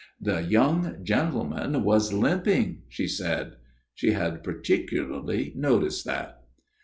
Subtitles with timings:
[0.19, 3.57] The young gentleman was limping, she said.'
[3.93, 6.41] She had particularly noticed that.'